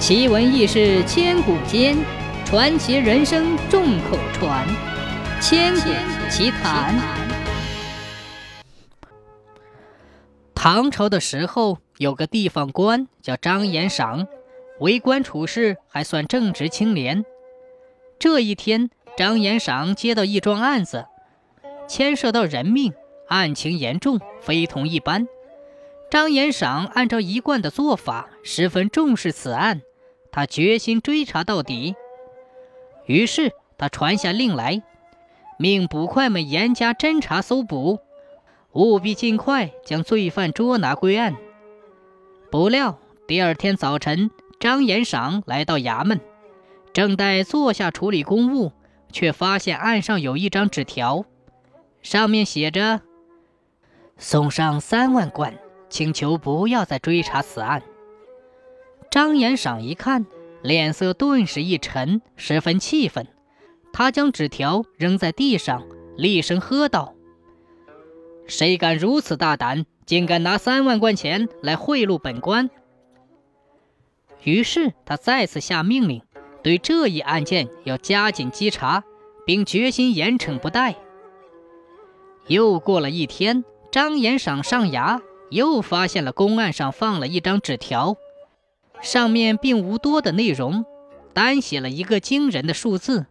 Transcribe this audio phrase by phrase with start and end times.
[0.00, 1.94] 奇闻异事千古间，
[2.46, 4.66] 传奇人生众口传。
[5.42, 5.90] 千古
[6.30, 6.98] 奇谈。
[10.54, 14.26] 唐朝的时候，有个地方官叫张延赏，
[14.78, 17.22] 为官处事还算正直清廉。
[18.18, 18.88] 这一天，
[19.18, 21.04] 张延赏接到一桩案子，
[21.86, 22.94] 牵涉到人命，
[23.28, 25.28] 案情严重，非同一般。
[26.10, 29.82] 张延赏按照一贯的做法，十分重视此案。
[30.32, 31.94] 他决心追查到底，
[33.06, 34.82] 于是他传下令来，
[35.58, 37.98] 命捕快们严加侦查搜捕，
[38.72, 41.36] 务必尽快将罪犯捉拿归案。
[42.50, 46.20] 不料第二天早晨，张延赏来到衙门，
[46.92, 48.72] 正待坐下处理公务，
[49.12, 51.24] 却发现案上有一张纸条，
[52.02, 53.00] 上面写着
[54.16, 55.58] ：“送上三万贯，
[55.88, 57.82] 请求不要再追查此案。”
[59.10, 60.24] 张延赏一看，
[60.62, 63.26] 脸色顿时一沉，十分气愤。
[63.92, 65.84] 他将纸条扔在地上，
[66.16, 67.14] 厉声喝道
[68.46, 72.70] ：“谁敢如此大胆，竟敢拿三万贯钱来贿赂本官？”
[74.44, 76.22] 于是他再次下命令，
[76.62, 79.02] 对这一案件要加紧稽查，
[79.44, 80.94] 并决心严惩不贷。
[82.46, 88.16] 又过了一天，张延赏上衙，又发现了公案上放了一张纸条。
[89.02, 90.84] 上面并无多的内容，
[91.32, 93.26] 单写了一个惊人的数字：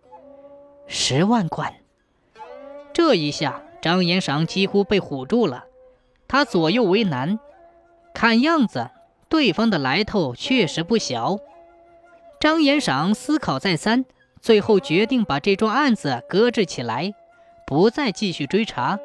[0.87, 1.73] 十万贯。
[2.93, 5.65] 这一下，张延赏几乎被唬住了。
[6.27, 7.39] 他左右为难，
[8.13, 8.89] 看样子
[9.29, 11.37] 对方的来头确实不小。
[12.39, 14.05] 张延赏思考再三，
[14.41, 17.13] 最后决定把这桩案子搁置起来，
[17.65, 18.99] 不再继续追查。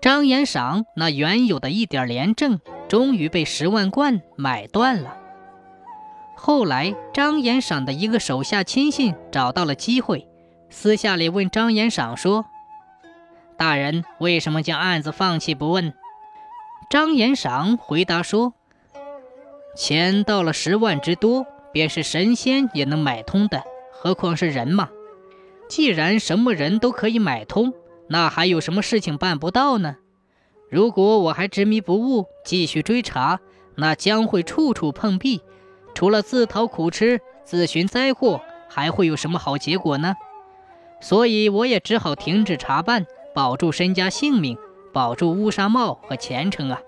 [0.00, 2.60] 张延赏那原有的一点廉政。
[2.88, 5.16] 终于被十万贯买断了。
[6.36, 10.28] 后来，张延赏的一个手下亲信找到了机会，
[10.68, 12.44] 私下里问张延赏说
[13.56, 15.94] ：“大人为什么将案子放弃不问？”
[16.90, 18.52] 张延赏回答说
[19.74, 24.90] ：“钱到了十万之多，便是神仙也能买通的，何况是人嘛？
[25.66, 27.72] 既然什么人都可以买通，
[28.08, 29.96] 那还有什么事情办不到呢？”
[30.74, 33.38] 如果我还执迷不悟，继续追查，
[33.76, 35.40] 那将会处处碰壁，
[35.94, 40.16] 除了自讨苦吃、自寻灾祸，还会有什么好结果呢？
[41.00, 44.58] 所以我也只好停止查办，保住身家性命，
[44.92, 46.80] 保住乌纱帽和前程啊！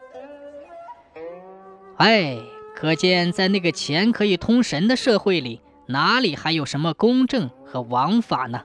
[1.98, 2.38] 哎，
[2.74, 8.62] 可见在那个钱可以通神的社会里，哪里还有什么公正和王法呢？